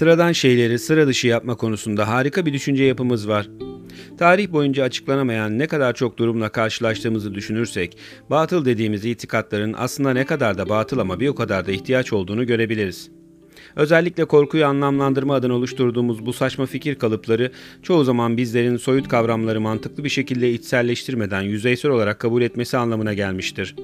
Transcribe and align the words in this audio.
Sıradan 0.00 0.32
şeyleri 0.32 0.78
sıra 0.78 1.06
dışı 1.06 1.26
yapma 1.26 1.54
konusunda 1.54 2.08
harika 2.08 2.46
bir 2.46 2.52
düşünce 2.52 2.84
yapımız 2.84 3.28
var. 3.28 3.48
Tarih 4.18 4.52
boyunca 4.52 4.84
açıklanamayan 4.84 5.58
ne 5.58 5.66
kadar 5.66 5.94
çok 5.94 6.18
durumla 6.18 6.48
karşılaştığımızı 6.48 7.34
düşünürsek, 7.34 7.96
batıl 8.30 8.64
dediğimiz 8.64 9.04
itikatların 9.04 9.74
aslında 9.78 10.12
ne 10.12 10.24
kadar 10.24 10.58
da 10.58 10.68
batıl 10.68 10.98
ama 10.98 11.20
bir 11.20 11.28
o 11.28 11.34
kadar 11.34 11.66
da 11.66 11.72
ihtiyaç 11.72 12.12
olduğunu 12.12 12.46
görebiliriz. 12.46 13.10
Özellikle 13.76 14.24
korkuyu 14.24 14.66
anlamlandırma 14.66 15.34
adına 15.34 15.54
oluşturduğumuz 15.54 16.26
bu 16.26 16.32
saçma 16.32 16.66
fikir 16.66 16.94
kalıpları 16.94 17.52
çoğu 17.82 18.04
zaman 18.04 18.36
bizlerin 18.36 18.76
soyut 18.76 19.08
kavramları 19.08 19.60
mantıklı 19.60 20.04
bir 20.04 20.08
şekilde 20.08 20.52
içselleştirmeden 20.52 21.42
yüzeysel 21.42 21.90
olarak 21.90 22.18
kabul 22.18 22.42
etmesi 22.42 22.76
anlamına 22.76 23.14
gelmiştir. 23.14 23.76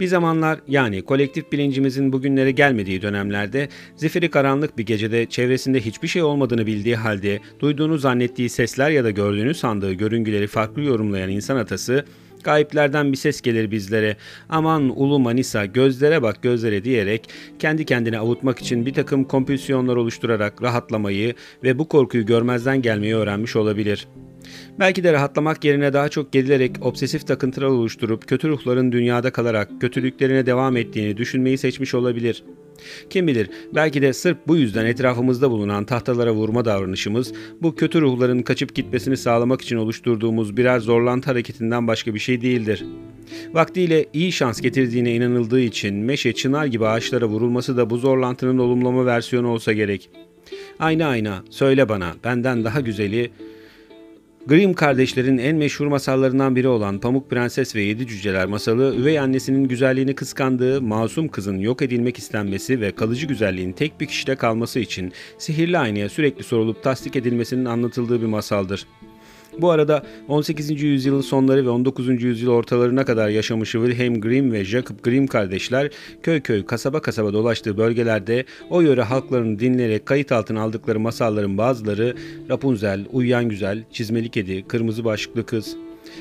Bir 0.00 0.06
zamanlar 0.06 0.60
yani 0.68 1.02
kolektif 1.02 1.52
bilincimizin 1.52 2.12
bugünlere 2.12 2.50
gelmediği 2.50 3.02
dönemlerde 3.02 3.68
zifiri 3.96 4.30
karanlık 4.30 4.78
bir 4.78 4.86
gecede 4.86 5.26
çevresinde 5.26 5.80
hiçbir 5.80 6.08
şey 6.08 6.22
olmadığını 6.22 6.66
bildiği 6.66 6.96
halde 6.96 7.40
duyduğunu 7.60 7.98
zannettiği 7.98 8.48
sesler 8.48 8.90
ya 8.90 9.04
da 9.04 9.10
gördüğünü 9.10 9.54
sandığı 9.54 9.92
görüngüleri 9.92 10.46
farklı 10.46 10.82
yorumlayan 10.82 11.30
insan 11.30 11.56
atası 11.56 12.04
Gayiplerden 12.44 13.12
bir 13.12 13.16
ses 13.16 13.40
gelir 13.40 13.70
bizlere. 13.70 14.16
Aman 14.48 15.00
ulu 15.00 15.18
Manisa 15.18 15.66
gözlere 15.66 16.22
bak 16.22 16.42
gözlere 16.42 16.84
diyerek 16.84 17.28
kendi 17.58 17.84
kendine 17.84 18.18
avutmak 18.18 18.58
için 18.58 18.86
bir 18.86 18.94
takım 18.94 19.24
kompülsiyonlar 19.24 19.96
oluşturarak 19.96 20.62
rahatlamayı 20.62 21.34
ve 21.64 21.78
bu 21.78 21.88
korkuyu 21.88 22.26
görmezden 22.26 22.82
gelmeyi 22.82 23.14
öğrenmiş 23.14 23.56
olabilir.'' 23.56 24.31
Belki 24.78 25.04
de 25.04 25.12
rahatlamak 25.12 25.64
yerine 25.64 25.92
daha 25.92 26.08
çok 26.08 26.32
gerilerek 26.32 26.72
obsesif 26.80 27.26
takıntılar 27.26 27.66
oluşturup 27.66 28.28
kötü 28.28 28.48
ruhların 28.48 28.92
dünyada 28.92 29.32
kalarak 29.32 29.80
kötülüklerine 29.80 30.46
devam 30.46 30.76
ettiğini 30.76 31.16
düşünmeyi 31.16 31.58
seçmiş 31.58 31.94
olabilir. 31.94 32.44
Kim 33.10 33.26
bilir 33.26 33.50
belki 33.74 34.02
de 34.02 34.12
sırf 34.12 34.36
bu 34.46 34.56
yüzden 34.56 34.86
etrafımızda 34.86 35.50
bulunan 35.50 35.84
tahtalara 35.84 36.32
vurma 36.32 36.64
davranışımız 36.64 37.32
bu 37.62 37.74
kötü 37.74 38.00
ruhların 38.00 38.42
kaçıp 38.42 38.74
gitmesini 38.74 39.16
sağlamak 39.16 39.62
için 39.62 39.76
oluşturduğumuz 39.76 40.56
birer 40.56 40.78
zorlantı 40.78 41.30
hareketinden 41.30 41.86
başka 41.86 42.14
bir 42.14 42.18
şey 42.18 42.40
değildir. 42.40 42.84
Vaktiyle 43.52 44.06
iyi 44.12 44.32
şans 44.32 44.60
getirdiğine 44.60 45.14
inanıldığı 45.14 45.60
için 45.60 45.94
meşe 45.94 46.32
çınar 46.32 46.66
gibi 46.66 46.86
ağaçlara 46.86 47.26
vurulması 47.26 47.76
da 47.76 47.90
bu 47.90 47.96
zorlantının 47.96 48.58
olumlama 48.58 49.06
versiyonu 49.06 49.48
olsa 49.48 49.72
gerek. 49.72 50.10
Ayna 50.78 51.06
ayna 51.06 51.44
söyle 51.50 51.88
bana 51.88 52.14
benden 52.24 52.64
daha 52.64 52.80
güzeli 52.80 53.30
Grimm 54.46 54.74
kardeşlerin 54.74 55.38
en 55.38 55.56
meşhur 55.56 55.86
masallarından 55.86 56.56
biri 56.56 56.68
olan 56.68 56.98
Pamuk 56.98 57.30
Prenses 57.30 57.76
ve 57.76 57.82
Yedi 57.82 58.06
Cüceler 58.06 58.46
masalı, 58.46 58.96
üvey 58.96 59.18
annesinin 59.18 59.68
güzelliğini 59.68 60.14
kıskandığı 60.14 60.82
masum 60.82 61.28
kızın 61.28 61.58
yok 61.58 61.82
edilmek 61.82 62.18
istenmesi 62.18 62.80
ve 62.80 62.92
kalıcı 62.92 63.26
güzelliğin 63.26 63.72
tek 63.72 64.00
bir 64.00 64.06
kişide 64.06 64.36
kalması 64.36 64.80
için 64.80 65.12
sihirli 65.38 65.78
aynaya 65.78 66.08
sürekli 66.08 66.44
sorulup 66.44 66.82
tasdik 66.82 67.16
edilmesinin 67.16 67.64
anlatıldığı 67.64 68.20
bir 68.20 68.26
masaldır. 68.26 68.86
Bu 69.58 69.70
arada 69.70 70.02
18. 70.28 70.82
yüzyılın 70.82 71.20
sonları 71.20 71.64
ve 71.64 71.70
19. 71.70 72.22
yüzyıl 72.22 72.50
ortalarına 72.50 73.04
kadar 73.04 73.28
yaşamış 73.28 73.72
Wilhelm 73.72 74.20
Grimm 74.20 74.52
ve 74.52 74.64
Jacob 74.64 74.96
Grimm 75.02 75.26
kardeşler 75.26 75.90
köy 76.22 76.40
köy 76.40 76.66
kasaba 76.66 77.02
kasaba 77.02 77.32
dolaştığı 77.32 77.76
bölgelerde 77.76 78.44
o 78.70 78.80
yöre 78.80 79.02
halklarını 79.02 79.58
dinleyerek 79.58 80.06
kayıt 80.06 80.32
altına 80.32 80.62
aldıkları 80.62 81.00
masalların 81.00 81.58
bazıları 81.58 82.16
Rapunzel, 82.50 83.04
Uyuyan 83.12 83.48
Güzel, 83.48 83.84
Çizmeli 83.92 84.28
Kedi, 84.28 84.68
Kırmızı 84.68 85.04
Başlıklı 85.04 85.46
Kız. 85.46 85.76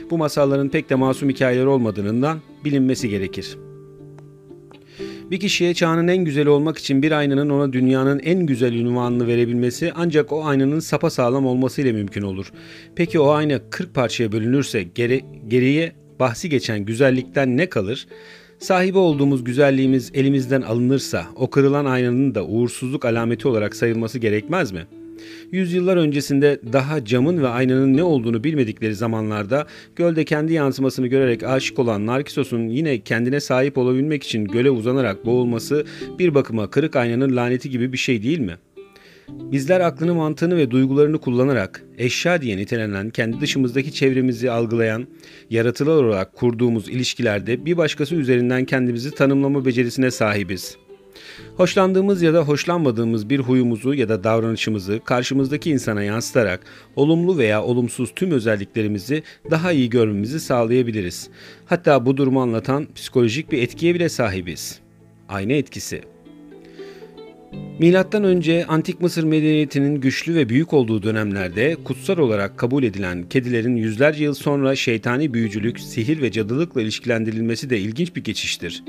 Bu 0.09 0.17
masalların 0.17 0.69
pek 0.69 0.89
de 0.89 0.95
masum 0.95 1.29
hikayeler 1.29 1.65
olmadığından 1.65 2.39
bilinmesi 2.65 3.09
gerekir. 3.09 3.57
Bir 5.31 5.39
kişiye 5.39 5.73
çağının 5.73 6.07
en 6.07 6.25
güzeli 6.25 6.49
olmak 6.49 6.77
için 6.77 7.03
bir 7.03 7.11
aynanın 7.11 7.49
ona 7.49 7.73
dünyanın 7.73 8.19
en 8.19 8.45
güzel 8.45 8.73
ünvanını 8.73 9.27
verebilmesi 9.27 9.91
ancak 9.95 10.31
o 10.31 10.45
aynanın 10.45 10.79
sapa 10.79 11.09
sağlam 11.09 11.45
olmasıyla 11.45 11.93
mümkün 11.93 12.21
olur. 12.21 12.51
Peki 12.95 13.19
o 13.19 13.29
ayna 13.29 13.59
40 13.69 13.93
parçaya 13.93 14.31
bölünürse 14.31 14.83
geri, 14.83 15.25
geriye 15.47 15.91
bahsi 16.19 16.49
geçen 16.49 16.79
güzellikten 16.79 17.57
ne 17.57 17.69
kalır? 17.69 18.07
Sahibi 18.59 18.97
olduğumuz 18.97 19.43
güzelliğimiz 19.43 20.11
elimizden 20.13 20.61
alınırsa 20.61 21.25
o 21.35 21.49
kırılan 21.49 21.85
aynanın 21.85 22.35
da 22.35 22.45
uğursuzluk 22.45 23.05
alameti 23.05 23.47
olarak 23.47 23.75
sayılması 23.75 24.19
gerekmez 24.19 24.71
mi?'' 24.71 25.00
Yüzyıllar 25.51 25.97
öncesinde 25.97 26.59
daha 26.73 27.05
camın 27.05 27.41
ve 27.41 27.47
aynanın 27.47 27.97
ne 27.97 28.03
olduğunu 28.03 28.43
bilmedikleri 28.43 28.95
zamanlarda 28.95 29.67
gölde 29.95 30.25
kendi 30.25 30.53
yansımasını 30.53 31.07
görerek 31.07 31.43
aşık 31.43 31.79
olan 31.79 32.05
Narkisos'un 32.05 32.67
yine 32.67 32.99
kendine 32.99 33.39
sahip 33.39 33.77
olabilmek 33.77 34.23
için 34.23 34.45
göle 34.45 34.69
uzanarak 34.69 35.25
boğulması 35.25 35.85
bir 36.19 36.35
bakıma 36.35 36.69
kırık 36.69 36.95
aynanın 36.95 37.35
laneti 37.35 37.69
gibi 37.69 37.93
bir 37.93 37.97
şey 37.97 38.23
değil 38.23 38.39
mi? 38.39 38.57
Bizler 39.29 39.79
aklını, 39.79 40.13
mantığını 40.13 40.57
ve 40.57 40.71
duygularını 40.71 41.17
kullanarak 41.17 41.83
eşya 41.97 42.41
diye 42.41 42.57
nitelenen 42.57 43.09
kendi 43.09 43.41
dışımızdaki 43.41 43.93
çevremizi 43.93 44.51
algılayan, 44.51 45.07
yaratılar 45.49 46.03
olarak 46.03 46.33
kurduğumuz 46.33 46.89
ilişkilerde 46.89 47.65
bir 47.65 47.77
başkası 47.77 48.15
üzerinden 48.15 48.65
kendimizi 48.65 49.11
tanımlama 49.11 49.65
becerisine 49.65 50.11
sahibiz.'' 50.11 50.90
Hoşlandığımız 51.57 52.21
ya 52.21 52.33
da 52.33 52.41
hoşlanmadığımız 52.41 53.29
bir 53.29 53.39
huyumuzu 53.39 53.93
ya 53.93 54.09
da 54.09 54.23
davranışımızı 54.23 54.99
karşımızdaki 55.05 55.71
insana 55.71 56.03
yansıtarak 56.03 56.59
olumlu 56.95 57.37
veya 57.37 57.63
olumsuz 57.63 58.11
tüm 58.15 58.31
özelliklerimizi 58.31 59.23
daha 59.51 59.71
iyi 59.71 59.89
görmemizi 59.89 60.39
sağlayabiliriz. 60.39 61.29
Hatta 61.65 62.05
bu 62.05 62.17
durumu 62.17 62.41
anlatan 62.41 62.87
psikolojik 62.95 63.51
bir 63.51 63.63
etkiye 63.63 63.95
bile 63.95 64.09
sahibiz. 64.09 64.79
Ayna 65.29 65.53
etkisi. 65.53 66.01
Milattan 67.79 68.23
önce 68.23 68.65
Antik 68.65 69.01
Mısır 69.01 69.23
medeniyetinin 69.23 70.01
güçlü 70.01 70.35
ve 70.35 70.49
büyük 70.49 70.73
olduğu 70.73 71.03
dönemlerde 71.03 71.75
kutsal 71.83 72.17
olarak 72.17 72.57
kabul 72.57 72.83
edilen 72.83 73.29
kedilerin 73.29 73.75
yüzlerce 73.75 74.23
yıl 74.23 74.33
sonra 74.33 74.75
şeytani 74.75 75.33
büyücülük, 75.33 75.79
sihir 75.79 76.21
ve 76.21 76.31
cadılıkla 76.31 76.81
ilişkilendirilmesi 76.81 77.69
de 77.69 77.79
ilginç 77.79 78.15
bir 78.15 78.23
geçiştir. 78.23 78.83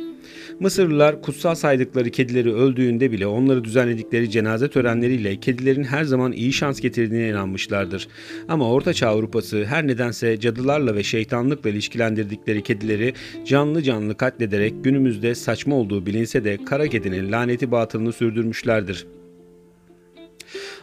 Mısırlılar 0.60 1.22
kutsal 1.22 1.54
saydıkları 1.54 2.10
kedileri 2.10 2.54
öldüğünde 2.54 3.12
bile 3.12 3.26
onları 3.26 3.64
düzenledikleri 3.64 4.30
cenaze 4.30 4.68
törenleriyle 4.68 5.36
kedilerin 5.36 5.84
her 5.84 6.04
zaman 6.04 6.32
iyi 6.32 6.52
şans 6.52 6.80
getirdiğine 6.80 7.28
inanmışlardır. 7.28 8.08
Ama 8.48 8.70
Ortaçağ 8.70 9.08
Avrupası 9.08 9.64
her 9.64 9.86
nedense 9.86 10.40
cadılarla 10.40 10.94
ve 10.94 11.02
şeytanlıkla 11.02 11.70
ilişkilendirdikleri 11.70 12.62
kedileri 12.62 13.14
canlı 13.46 13.82
canlı 13.82 14.16
katlederek 14.16 14.84
günümüzde 14.84 15.34
saçma 15.34 15.76
olduğu 15.76 16.06
bilinse 16.06 16.44
de 16.44 16.58
kara 16.64 16.88
kedinin 16.88 17.32
laneti 17.32 17.70
batılını 17.70 18.12
sürdürmüşlerdir. 18.12 19.06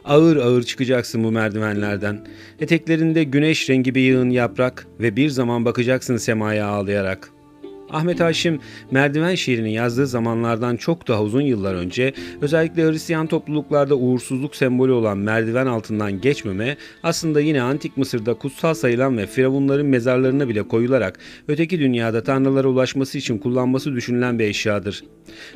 Ağır 0.06 0.38
ağır 0.38 0.64
çıkacaksın 0.64 1.24
bu 1.24 1.32
merdivenlerden. 1.32 2.28
Eteklerinde 2.60 3.24
güneş 3.24 3.70
rengi 3.70 3.96
bir 3.96 4.02
yığın 4.02 4.30
yaprak 4.30 4.88
ve 5.00 5.16
bir 5.16 5.30
zaman 5.30 5.66
bakacaksın 5.66 6.18
semaya 6.18 6.68
ağlayarak.'' 6.68 7.39
Ahmet 7.90 8.20
Haşim 8.20 8.60
merdiven 8.92 9.36
şiirini 9.36 9.74
yazdığı 9.74 10.08
zamanlardan 10.08 10.76
çok 10.76 11.08
daha 11.08 11.24
uzun 11.24 11.42
yıllar 11.42 11.74
önce 11.76 12.14
özellikle 12.42 12.92
Hristiyan 12.92 13.28
topluluklarda 13.28 13.96
uğursuzluk 13.96 14.56
sembolü 14.56 14.92
olan 14.92 15.18
merdiven 15.18 15.66
altından 15.66 16.22
geçmeme 16.22 16.78
aslında 17.04 17.42
yine 17.42 17.62
antik 17.62 17.98
Mısır'da 17.98 18.34
kutsal 18.34 18.74
sayılan 18.74 19.18
ve 19.18 19.28
firavunların 19.28 19.86
mezarlarına 19.86 20.50
bile 20.50 20.64
koyularak 20.64 21.20
öteki 21.48 21.80
dünyada 21.80 22.24
tanrılara 22.24 22.68
ulaşması 22.68 23.18
için 23.18 23.38
kullanması 23.38 23.96
düşünülen 23.96 24.40
bir 24.40 24.46
eşyadır. 24.46 25.04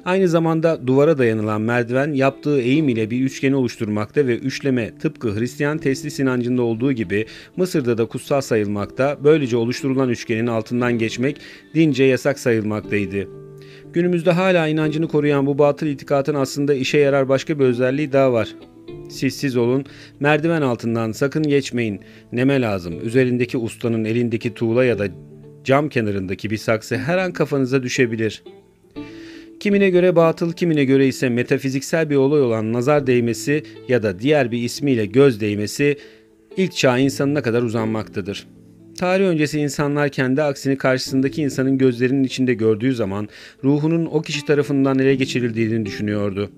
Aynı 0.05 0.27
zamanda 0.27 0.87
duvara 0.87 1.17
dayanılan 1.17 1.61
merdiven 1.61 2.13
yaptığı 2.13 2.61
eğim 2.61 2.89
ile 2.89 3.09
bir 3.09 3.21
üçgeni 3.21 3.55
oluşturmakta 3.55 4.27
ve 4.27 4.37
üçleme 4.37 4.97
tıpkı 4.97 5.39
Hristiyan 5.39 5.77
teslis 5.77 6.19
inancında 6.19 6.61
olduğu 6.61 6.91
gibi 6.91 7.25
Mısır'da 7.57 7.97
da 7.97 8.05
kutsal 8.05 8.41
sayılmakta. 8.41 9.17
Böylece 9.23 9.57
oluşturulan 9.57 10.09
üçgenin 10.09 10.47
altından 10.47 10.97
geçmek 10.97 11.37
dince 11.75 12.03
yasak 12.03 12.22
sayılmaktaydı. 12.39 13.27
Günümüzde 13.93 14.31
hala 14.31 14.67
inancını 14.67 15.07
koruyan 15.07 15.45
bu 15.45 15.57
batıl 15.57 15.87
itikatın 15.87 16.35
aslında 16.35 16.73
işe 16.73 16.97
yarar 16.97 17.29
başka 17.29 17.59
bir 17.59 17.65
özelliği 17.65 18.13
daha 18.13 18.33
var. 18.33 18.55
Siz 19.09 19.57
olun, 19.57 19.85
merdiven 20.19 20.61
altından 20.61 21.11
sakın 21.11 21.43
geçmeyin. 21.43 21.99
Neme 22.31 22.61
lazım, 22.61 22.93
üzerindeki 23.05 23.57
ustanın 23.57 24.05
elindeki 24.05 24.53
tuğla 24.53 24.85
ya 24.85 24.99
da 24.99 25.07
cam 25.63 25.89
kenarındaki 25.89 26.49
bir 26.49 26.57
saksı 26.57 26.97
her 26.97 27.17
an 27.17 27.31
kafanıza 27.31 27.83
düşebilir.'' 27.83 28.63
Kimine 29.63 29.89
göre 29.89 30.15
batıl, 30.15 30.53
kimine 30.53 30.85
göre 30.85 31.07
ise 31.07 31.29
metafiziksel 31.29 32.09
bir 32.09 32.15
olay 32.15 32.41
olan 32.41 32.73
nazar 32.73 33.07
değmesi 33.07 33.63
ya 33.87 34.03
da 34.03 34.19
diğer 34.19 34.51
bir 34.51 34.63
ismiyle 34.63 35.05
göz 35.05 35.41
değmesi 35.41 35.97
ilk 36.57 36.75
çağ 36.75 36.97
insanına 36.97 37.41
kadar 37.41 37.61
uzanmaktadır. 37.61 38.47
Tarih 38.97 39.25
öncesi 39.25 39.59
insanlar 39.59 40.09
kendi 40.09 40.43
aksini 40.43 40.77
karşısındaki 40.77 41.41
insanın 41.41 41.77
gözlerinin 41.77 42.23
içinde 42.23 42.53
gördüğü 42.53 42.95
zaman 42.95 43.29
ruhunun 43.63 44.05
o 44.05 44.21
kişi 44.21 44.45
tarafından 44.45 44.99
ele 44.99 45.15
geçirildiğini 45.15 45.85
düşünüyordu. 45.85 46.49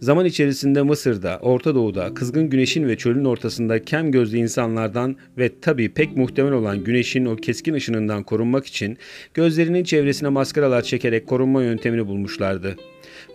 Zaman 0.00 0.26
içerisinde 0.26 0.82
Mısır'da, 0.82 1.38
Orta 1.42 1.74
Doğu'da, 1.74 2.14
kızgın 2.14 2.50
güneşin 2.50 2.88
ve 2.88 2.96
çölün 2.96 3.24
ortasında 3.24 3.84
kem 3.84 4.12
gözlü 4.12 4.38
insanlardan 4.38 5.16
ve 5.38 5.50
tabii 5.60 5.88
pek 5.88 6.16
muhtemel 6.16 6.52
olan 6.52 6.84
güneşin 6.84 7.24
o 7.24 7.36
keskin 7.36 7.74
ışınından 7.74 8.22
korunmak 8.22 8.66
için 8.66 8.98
gözlerinin 9.34 9.84
çevresine 9.84 10.28
maskaralar 10.28 10.82
çekerek 10.82 11.26
korunma 11.26 11.62
yöntemini 11.62 12.06
bulmuşlardı. 12.06 12.76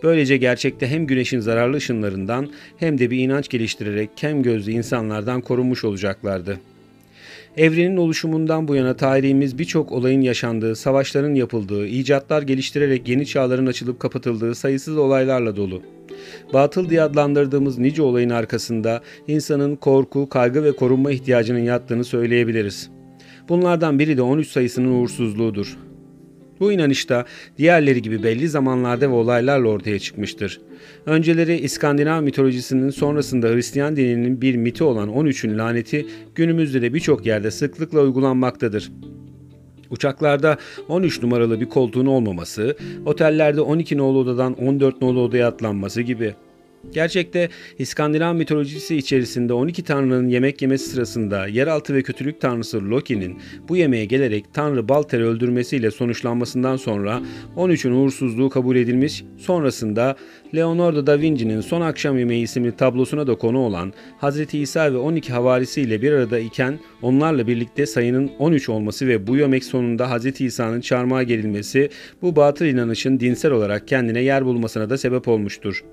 Böylece 0.02 0.36
gerçekte 0.36 0.86
hem 0.86 1.06
güneşin 1.06 1.40
zararlı 1.40 1.76
ışınlarından 1.76 2.50
hem 2.76 2.98
de 2.98 3.10
bir 3.10 3.18
inanç 3.18 3.48
geliştirerek 3.48 4.10
kem 4.16 4.42
gözlü 4.42 4.72
insanlardan 4.72 5.40
korunmuş 5.40 5.84
olacaklardı. 5.84 6.60
Evrenin 7.56 7.96
oluşumundan 7.96 8.68
bu 8.68 8.74
yana 8.74 8.96
tarihimiz 8.96 9.58
birçok 9.58 9.92
olayın 9.92 10.20
yaşandığı, 10.20 10.76
savaşların 10.76 11.34
yapıldığı, 11.34 11.86
icatlar 11.86 12.42
geliştirerek 12.42 13.08
yeni 13.08 13.26
çağların 13.26 13.66
açılıp 13.66 14.00
kapatıldığı 14.00 14.54
sayısız 14.54 14.96
olaylarla 14.96 15.56
dolu. 15.56 15.82
Batıl 16.52 16.90
diye 16.90 17.02
adlandırdığımız 17.02 17.78
nice 17.78 18.02
olayın 18.02 18.30
arkasında 18.30 19.00
insanın 19.28 19.76
korku, 19.76 20.28
kaygı 20.28 20.64
ve 20.64 20.76
korunma 20.76 21.10
ihtiyacının 21.10 21.58
yattığını 21.58 22.04
söyleyebiliriz. 22.04 22.90
Bunlardan 23.48 23.98
biri 23.98 24.16
de 24.16 24.22
13 24.22 24.48
sayısının 24.48 25.00
uğursuzluğudur. 25.00 25.78
Bu 26.60 26.72
inanışta 26.72 27.24
diğerleri 27.58 28.02
gibi 28.02 28.22
belli 28.22 28.48
zamanlarda 28.48 29.10
ve 29.10 29.14
olaylarla 29.14 29.68
ortaya 29.68 29.98
çıkmıştır. 29.98 30.60
Önceleri 31.06 31.58
İskandinav 31.58 32.22
mitolojisinin 32.22 32.90
sonrasında 32.90 33.48
Hristiyan 33.48 33.96
dininin 33.96 34.40
bir 34.40 34.56
miti 34.56 34.84
olan 34.84 35.08
13'ün 35.08 35.58
laneti 35.58 36.06
günümüzde 36.34 36.82
de 36.82 36.94
birçok 36.94 37.26
yerde 37.26 37.50
sıklıkla 37.50 38.00
uygulanmaktadır. 38.00 38.92
Uçaklarda 39.90 40.56
13 40.88 41.22
numaralı 41.22 41.60
bir 41.60 41.68
koltuğun 41.68 42.06
olmaması, 42.06 42.76
otellerde 43.06 43.60
12 43.60 43.98
nolu 43.98 44.18
odadan 44.18 44.52
14 44.52 45.02
nolu 45.02 45.20
odaya 45.20 45.48
atlanması 45.48 46.02
gibi. 46.02 46.34
Gerçekte 46.92 47.48
İskandinav 47.78 48.34
mitolojisi 48.34 48.96
içerisinde 48.96 49.52
12 49.52 49.84
tanrının 49.84 50.28
yemek 50.28 50.62
yemesi 50.62 50.90
sırasında 50.90 51.46
yeraltı 51.46 51.94
ve 51.94 52.02
kötülük 52.02 52.40
tanrısı 52.40 52.90
Loki'nin 52.90 53.38
bu 53.68 53.76
yemeğe 53.76 54.04
gelerek 54.04 54.54
tanrı 54.54 54.88
Balter'i 54.88 55.24
öldürmesiyle 55.24 55.90
sonuçlanmasından 55.90 56.76
sonra 56.76 57.20
13'ün 57.56 57.92
uğursuzluğu 57.92 58.48
kabul 58.48 58.76
edilmiş, 58.76 59.24
sonrasında 59.38 60.16
Leonardo 60.54 61.06
da 61.06 61.20
Vinci'nin 61.20 61.60
Son 61.60 61.80
Akşam 61.80 62.18
Yemeği 62.18 62.44
isimli 62.44 62.76
tablosuna 62.76 63.26
da 63.26 63.34
konu 63.34 63.58
olan 63.58 63.92
Hz. 64.22 64.54
İsa 64.54 64.92
ve 64.92 64.96
12 64.96 65.32
havarisiyle 65.32 66.02
bir 66.02 66.12
arada 66.12 66.38
iken 66.38 66.78
onlarla 67.02 67.46
birlikte 67.46 67.86
sayının 67.86 68.30
13 68.38 68.68
olması 68.68 69.08
ve 69.08 69.26
bu 69.26 69.36
yemek 69.36 69.64
sonunda 69.64 70.18
Hz. 70.18 70.40
İsa'nın 70.40 70.80
çarmıha 70.80 71.22
gerilmesi 71.22 71.90
bu 72.22 72.36
batıl 72.36 72.64
inanışın 72.64 73.20
dinsel 73.20 73.52
olarak 73.52 73.88
kendine 73.88 74.20
yer 74.20 74.44
bulmasına 74.44 74.90
da 74.90 74.98
sebep 74.98 75.28
olmuştur. 75.28 75.84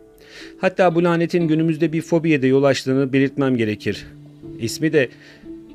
Hatta 0.58 0.96
bu 0.96 1.04
lanetin 1.04 1.48
günümüzde 1.48 1.94
bir 1.94 2.02
fobiye 2.02 2.42
de 2.42 2.48
yol 2.48 2.64
açtığını 2.64 3.14
belirtmem 3.14 3.58
gerekir. 3.58 4.06
İsmi 4.60 4.94
de 4.94 5.10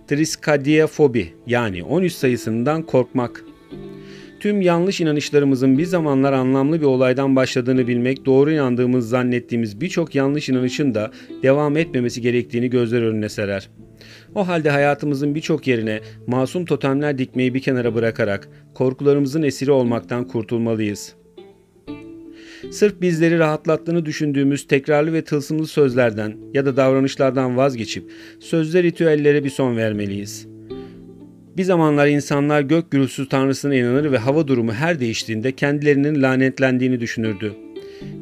triskadiafobi 0.09 1.33
yani 1.47 1.85
13 1.85 2.13
sayısından 2.13 2.83
korkmak. 2.83 3.45
Tüm 4.41 4.61
yanlış 4.61 5.01
inanışlarımızın 5.01 5.79
bir 5.79 5.85
zamanlar 5.85 6.33
anlamlı 6.33 6.81
bir 6.81 6.87
olaydan 6.87 7.37
başladığını 7.37 7.89
bilmek, 7.89 8.27
doğru 8.27 8.53
inandığımız 8.53 9.09
zannettiğimiz 9.09 9.81
birçok 9.81 10.15
yanlış 10.15 10.49
inanışın 10.49 10.95
da 10.95 11.11
devam 11.43 11.77
etmemesi 11.77 12.21
gerektiğini 12.21 12.71
gözler 12.71 13.03
önüne 13.03 13.29
serer. 13.29 13.69
O 14.35 14.49
halde 14.49 14.71
hayatımızın 14.71 15.35
birçok 15.35 15.67
yerine 15.67 16.01
masum 16.27 16.65
totemler 16.65 17.19
dikmeyi 17.19 17.55
bir 17.55 17.61
kenara 17.61 17.95
bırakarak 17.95 18.49
korkularımızın 18.75 19.43
esiri 19.43 19.71
olmaktan 19.71 20.29
kurtulmalıyız.'' 20.29 21.22
Sırf 22.71 23.01
bizleri 23.01 23.39
rahatlattığını 23.39 24.07
düşündüğümüz 24.07 24.67
tekrarlı 24.67 25.13
ve 25.13 25.25
tılsımlı 25.25 25.67
sözlerden 25.67 26.37
ya 26.55 26.67
da 26.67 26.77
davranışlardan 26.77 27.57
vazgeçip 27.57 28.05
sözler 28.41 28.83
ritüellere 28.83 29.45
bir 29.45 29.51
son 29.51 29.77
vermeliyiz. 29.77 30.47
Bir 31.57 31.63
zamanlar 31.63 32.07
insanlar 32.07 32.61
gök 32.61 32.91
gürültüsü 32.91 33.29
tanrısına 33.29 33.75
inanır 33.75 34.13
ve 34.13 34.19
hava 34.19 34.49
durumu 34.49 34.73
her 34.73 35.01
değiştiğinde 35.01 35.53
kendilerinin 35.53 36.23
lanetlendiğini 36.23 37.01
düşünürdü. 37.01 37.53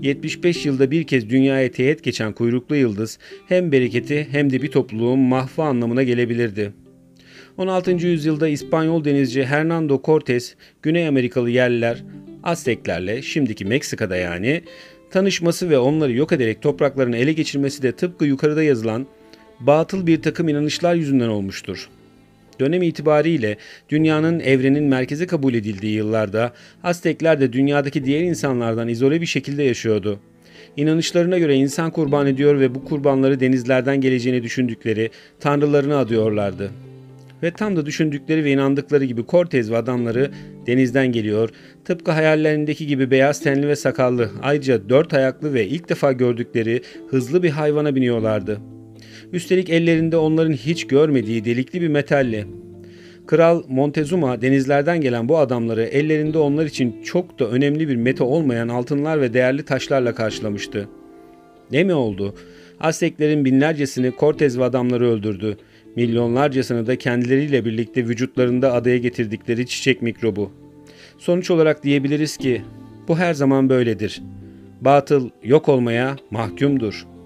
75 0.02 0.66
yılda 0.66 0.90
bir 0.90 1.04
kez 1.04 1.30
dünyaya 1.30 1.70
teğet 1.70 2.02
geçen 2.02 2.32
kuyruklu 2.32 2.76
yıldız 2.76 3.18
hem 3.48 3.72
bereketi 3.72 4.28
hem 4.30 4.52
de 4.52 4.62
bir 4.62 4.70
topluluğun 4.70 5.18
mahvı 5.18 5.62
anlamına 5.62 6.02
gelebilirdi. 6.02 6.72
16. 7.58 7.90
yüzyılda 7.90 8.48
İspanyol 8.48 9.04
denizci 9.04 9.44
Hernando 9.44 10.02
Cortes, 10.04 10.54
Güney 10.82 11.08
Amerikalı 11.08 11.50
yerliler 11.50 12.04
Azteklerle 12.42 13.22
şimdiki 13.22 13.64
Meksika'da 13.64 14.16
yani 14.16 14.62
tanışması 15.10 15.70
ve 15.70 15.78
onları 15.78 16.12
yok 16.12 16.32
ederek 16.32 16.62
topraklarını 16.62 17.16
ele 17.16 17.32
geçirmesi 17.32 17.82
de 17.82 17.92
tıpkı 17.92 18.24
yukarıda 18.24 18.62
yazılan 18.62 19.06
batıl 19.60 20.06
bir 20.06 20.22
takım 20.22 20.48
inanışlar 20.48 20.94
yüzünden 20.94 21.28
olmuştur. 21.28 21.88
Dönem 22.60 22.82
itibariyle 22.82 23.56
dünyanın 23.88 24.40
evrenin 24.40 24.84
merkezi 24.84 25.26
kabul 25.26 25.54
edildiği 25.54 25.92
yıllarda 25.92 26.52
Aztekler 26.84 27.40
de 27.40 27.52
dünyadaki 27.52 28.04
diğer 28.04 28.20
insanlardan 28.20 28.88
izole 28.88 29.20
bir 29.20 29.26
şekilde 29.26 29.62
yaşıyordu. 29.62 30.20
İnanışlarına 30.76 31.38
göre 31.38 31.54
insan 31.54 31.90
kurban 31.90 32.26
ediyor 32.26 32.60
ve 32.60 32.74
bu 32.74 32.84
kurbanları 32.84 33.40
denizlerden 33.40 34.00
geleceğini 34.00 34.42
düşündükleri 34.42 35.10
tanrılarını 35.40 35.96
adıyorlardı. 35.96 36.70
Ve 37.42 37.50
tam 37.50 37.76
da 37.76 37.86
düşündükleri 37.86 38.44
ve 38.44 38.52
inandıkları 38.52 39.04
gibi 39.04 39.26
Cortez 39.28 39.70
ve 39.70 39.76
adamları 39.76 40.30
denizden 40.66 41.12
geliyor. 41.12 41.50
Tıpkı 41.84 42.10
hayallerindeki 42.10 42.86
gibi 42.86 43.10
beyaz 43.10 43.42
tenli 43.42 43.68
ve 43.68 43.76
sakallı, 43.76 44.30
ayrıca 44.42 44.88
dört 44.88 45.14
ayaklı 45.14 45.54
ve 45.54 45.66
ilk 45.66 45.88
defa 45.88 46.12
gördükleri 46.12 46.82
hızlı 47.08 47.42
bir 47.42 47.50
hayvana 47.50 47.94
biniyorlardı. 47.94 48.60
Üstelik 49.32 49.70
ellerinde 49.70 50.16
onların 50.16 50.52
hiç 50.52 50.86
görmediği 50.86 51.44
delikli 51.44 51.80
bir 51.80 51.88
metalle. 51.88 52.44
Kral 53.26 53.62
Montezuma 53.68 54.42
denizlerden 54.42 55.00
gelen 55.00 55.28
bu 55.28 55.38
adamları 55.38 55.82
ellerinde 55.82 56.38
onlar 56.38 56.66
için 56.66 57.02
çok 57.02 57.38
da 57.38 57.48
önemli 57.48 57.88
bir 57.88 57.96
meta 57.96 58.24
olmayan 58.24 58.68
altınlar 58.68 59.20
ve 59.20 59.34
değerli 59.34 59.62
taşlarla 59.62 60.14
karşılamıştı. 60.14 60.88
Ne 61.72 61.84
mi 61.84 61.94
oldu? 61.94 62.34
Azteklerin 62.80 63.44
binlercesini 63.44 64.12
Cortez 64.20 64.58
ve 64.58 64.64
adamları 64.64 65.08
öldürdü. 65.08 65.56
Milyonlarcasını 65.96 66.86
da 66.86 66.98
kendileriyle 66.98 67.64
birlikte 67.64 68.08
vücutlarında 68.08 68.72
adaya 68.72 68.98
getirdikleri 68.98 69.66
çiçek 69.66 70.02
mikrobu. 70.02 70.50
Sonuç 71.18 71.50
olarak 71.50 71.84
diyebiliriz 71.84 72.36
ki 72.36 72.62
bu 73.08 73.18
her 73.18 73.34
zaman 73.34 73.68
böyledir. 73.68 74.22
Batıl 74.80 75.30
yok 75.42 75.68
olmaya 75.68 76.16
mahkumdur.'' 76.30 77.19